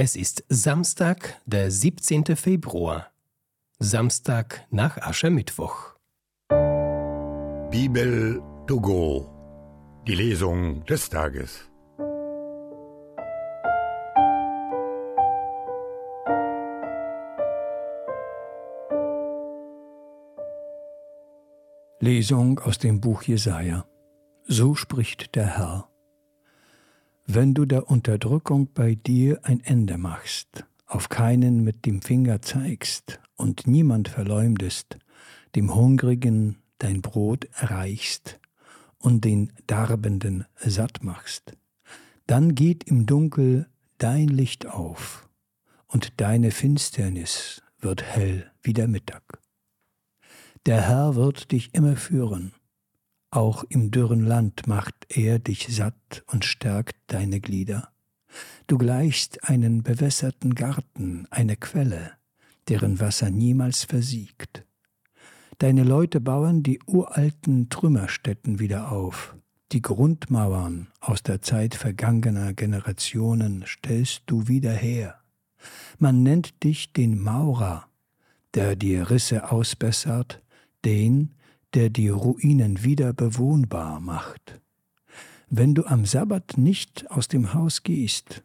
Es 0.00 0.14
ist 0.14 0.44
Samstag, 0.48 1.40
der 1.44 1.72
17. 1.72 2.36
Februar. 2.36 3.10
Samstag 3.80 4.64
nach 4.70 4.96
Aschermittwoch. 4.98 5.96
Bibel 7.72 8.40
to 8.68 8.80
go. 8.80 9.28
Die 10.06 10.14
Lesung 10.14 10.84
des 10.84 11.08
Tages. 11.10 11.68
Lesung 21.98 22.60
aus 22.60 22.78
dem 22.78 23.00
Buch 23.00 23.24
Jesaja. 23.24 23.84
So 24.44 24.76
spricht 24.76 25.34
der 25.34 25.58
Herr. 25.58 25.88
Wenn 27.30 27.52
du 27.52 27.66
der 27.66 27.90
Unterdrückung 27.90 28.72
bei 28.72 28.94
dir 28.94 29.40
ein 29.42 29.60
Ende 29.60 29.98
machst, 29.98 30.64
auf 30.86 31.10
keinen 31.10 31.62
mit 31.62 31.84
dem 31.84 32.00
Finger 32.00 32.40
zeigst 32.40 33.20
und 33.36 33.66
niemand 33.66 34.08
verleumdest, 34.08 34.96
dem 35.54 35.74
Hungrigen 35.74 36.56
dein 36.78 37.02
Brot 37.02 37.44
erreichst 37.52 38.40
und 38.98 39.26
den 39.26 39.52
Darbenden 39.66 40.46
satt 40.56 41.04
machst, 41.04 41.52
dann 42.26 42.54
geht 42.54 42.84
im 42.84 43.04
Dunkel 43.04 43.66
dein 43.98 44.28
Licht 44.28 44.64
auf 44.64 45.28
und 45.86 46.22
deine 46.22 46.50
Finsternis 46.50 47.62
wird 47.78 48.02
hell 48.02 48.50
wie 48.62 48.72
der 48.72 48.88
Mittag. 48.88 49.42
Der 50.64 50.80
Herr 50.80 51.14
wird 51.14 51.52
dich 51.52 51.74
immer 51.74 51.96
führen 51.96 52.54
auch 53.30 53.64
im 53.68 53.90
dürren 53.90 54.24
Land 54.24 54.66
macht 54.66 54.94
er 55.10 55.38
dich 55.38 55.68
satt 55.68 56.24
und 56.26 56.44
stärkt 56.44 56.96
deine 57.08 57.40
Glieder. 57.40 57.90
Du 58.66 58.78
gleichst 58.78 59.48
einen 59.48 59.82
bewässerten 59.82 60.54
Garten, 60.54 61.26
eine 61.30 61.56
Quelle, 61.56 62.12
deren 62.68 63.00
Wasser 63.00 63.30
niemals 63.30 63.84
versiegt. 63.84 64.64
Deine 65.58 65.82
Leute 65.82 66.20
bauen 66.20 66.62
die 66.62 66.80
uralten 66.86 67.68
Trümmerstätten 67.68 68.60
wieder 68.60 68.92
auf, 68.92 69.34
die 69.72 69.82
Grundmauern 69.82 70.88
aus 70.98 71.22
der 71.22 71.42
Zeit 71.42 71.74
vergangener 71.74 72.54
Generationen 72.54 73.64
stellst 73.66 74.22
du 74.24 74.48
wieder 74.48 74.72
her. 74.72 75.20
Man 75.98 76.22
nennt 76.22 76.64
dich 76.64 76.94
den 76.94 77.20
Maurer, 77.20 77.86
der 78.54 78.76
die 78.76 78.96
Risse 78.96 79.50
ausbessert, 79.50 80.40
den, 80.86 81.34
der 81.74 81.90
die 81.90 82.08
Ruinen 82.08 82.82
wieder 82.82 83.12
bewohnbar 83.12 84.00
macht. 84.00 84.60
Wenn 85.50 85.74
du 85.74 85.84
am 85.84 86.04
Sabbat 86.04 86.58
nicht 86.58 87.10
aus 87.10 87.28
dem 87.28 87.54
Haus 87.54 87.82
gehst 87.82 88.42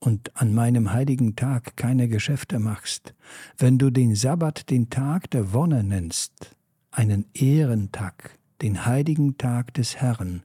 und 0.00 0.36
an 0.36 0.54
meinem 0.54 0.92
heiligen 0.92 1.36
Tag 1.36 1.76
keine 1.76 2.08
Geschäfte 2.08 2.58
machst, 2.58 3.14
wenn 3.58 3.78
du 3.78 3.90
den 3.90 4.14
Sabbat 4.14 4.70
den 4.70 4.90
Tag 4.90 5.30
der 5.30 5.52
Wonne 5.52 5.84
nennst, 5.84 6.56
einen 6.90 7.26
Ehrentag, 7.34 8.38
den 8.62 8.84
heiligen 8.86 9.38
Tag 9.38 9.74
des 9.74 9.96
Herrn, 9.96 10.42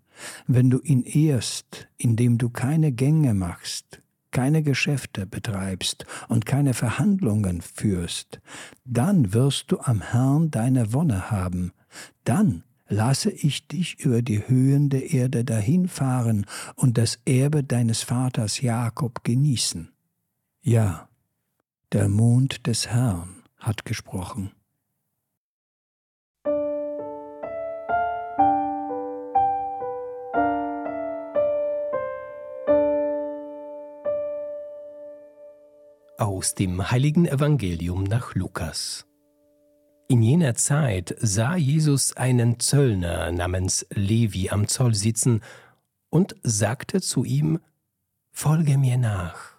wenn 0.48 0.70
du 0.70 0.80
ihn 0.80 1.04
ehrst, 1.04 1.88
indem 1.98 2.38
du 2.38 2.50
keine 2.50 2.92
Gänge 2.92 3.34
machst, 3.34 4.02
keine 4.32 4.64
Geschäfte 4.64 5.26
betreibst 5.26 6.06
und 6.28 6.46
keine 6.46 6.74
Verhandlungen 6.74 7.62
führst, 7.62 8.42
dann 8.84 9.34
wirst 9.34 9.72
du 9.72 9.80
am 9.80 10.02
Herrn 10.02 10.52
deine 10.52 10.94
Wonne 10.94 11.32
haben, 11.32 11.72
dann 12.24 12.64
lasse 12.88 13.32
ich 13.32 13.68
dich 13.68 14.00
über 14.00 14.22
die 14.22 14.48
Höhen 14.48 14.90
der 14.90 15.12
Erde 15.12 15.44
dahinfahren 15.44 16.46
und 16.76 16.98
das 16.98 17.20
Erbe 17.26 17.64
deines 17.64 18.04
Vaters 18.04 18.62
Jakob 18.62 19.24
genießen. 19.24 19.92
Ja, 20.62 21.10
der 21.92 22.10
Mond 22.10 22.68
des 22.68 22.88
Herrn 22.88 23.44
hat 23.58 23.86
gesprochen. 23.86 24.52
Aus 36.18 36.56
dem 36.56 36.92
heiligen 36.92 37.28
Evangelium 37.28 38.04
nach 38.04 38.36
Lukas. 38.36 39.06
In 40.08 40.22
jener 40.22 40.54
Zeit 40.54 41.16
sah 41.20 41.56
Jesus 41.56 42.16
einen 42.16 42.60
Zöllner 42.60 43.32
namens 43.32 43.88
Levi 43.90 44.50
am 44.52 44.68
Zoll 44.68 44.94
sitzen 44.94 45.42
und 46.12 46.36
sagte 46.44 47.02
zu 47.02 47.24
ihm, 47.24 47.60
Folge 48.32 48.78
mir 48.78 48.98
nach. 48.98 49.56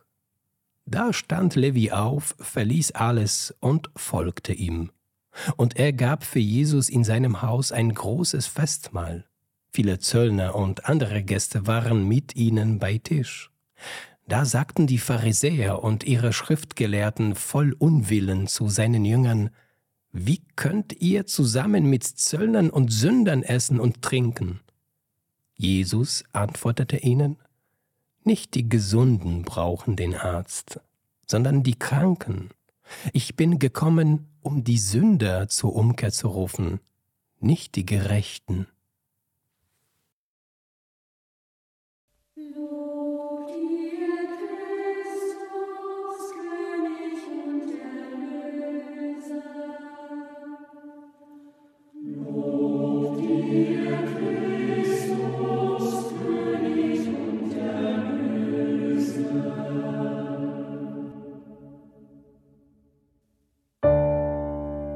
Da 0.84 1.12
stand 1.12 1.56
Levi 1.56 1.90
auf, 1.90 2.36
verließ 2.38 2.92
alles 2.92 3.56
und 3.58 3.90
folgte 3.96 4.52
ihm. 4.52 4.92
Und 5.56 5.76
er 5.76 5.92
gab 5.92 6.22
für 6.22 6.38
Jesus 6.38 6.90
in 6.90 7.02
seinem 7.02 7.42
Haus 7.42 7.72
ein 7.72 7.92
großes 7.92 8.46
Festmahl. 8.46 9.24
Viele 9.72 9.98
Zöllner 9.98 10.54
und 10.54 10.88
andere 10.88 11.24
Gäste 11.24 11.66
waren 11.66 12.06
mit 12.06 12.36
ihnen 12.36 12.78
bei 12.78 12.98
Tisch. 12.98 13.50
Da 14.28 14.44
sagten 14.44 14.86
die 14.86 14.98
Pharisäer 14.98 15.82
und 15.82 16.04
ihre 16.04 16.32
Schriftgelehrten 16.32 17.34
voll 17.34 17.72
Unwillen 17.72 18.46
zu 18.46 18.68
seinen 18.68 19.04
Jüngern, 19.04 19.50
wie 20.12 20.42
könnt 20.56 21.00
ihr 21.00 21.26
zusammen 21.26 21.88
mit 21.90 22.04
Zöllnern 22.04 22.70
und 22.70 22.92
Sündern 22.92 23.42
essen 23.42 23.80
und 23.80 24.02
trinken? 24.02 24.60
Jesus 25.56 26.24
antwortete 26.32 26.98
ihnen, 26.98 27.36
Nicht 28.24 28.54
die 28.54 28.68
Gesunden 28.68 29.42
brauchen 29.42 29.96
den 29.96 30.14
Arzt, 30.14 30.80
sondern 31.26 31.62
die 31.62 31.78
Kranken. 31.78 32.50
Ich 33.12 33.36
bin 33.36 33.58
gekommen, 33.58 34.28
um 34.42 34.64
die 34.64 34.78
Sünder 34.78 35.48
zur 35.48 35.74
Umkehr 35.74 36.12
zu 36.12 36.28
rufen, 36.28 36.80
nicht 37.40 37.74
die 37.74 37.86
Gerechten. 37.86 38.66